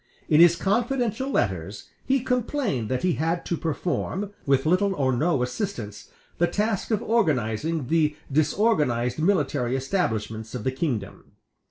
In 0.27 0.39
his 0.41 0.55
confidential 0.55 1.29
letters 1.29 1.89
he 2.03 2.21
complained 2.23 2.89
that 2.89 3.03
he 3.03 3.13
had 3.21 3.45
to 3.45 3.55
perform, 3.55 4.31
with 4.47 4.65
little 4.65 4.95
or 4.95 5.13
no 5.15 5.43
assistance, 5.43 6.09
the 6.39 6.47
task 6.47 6.89
of 6.89 7.03
organizing 7.03 7.85
the 7.85 8.15
disorganized 8.31 9.19
military 9.19 9.75
establishments 9.75 10.55
of 10.55 10.63
the 10.63 10.71
kingdom. 10.71 11.33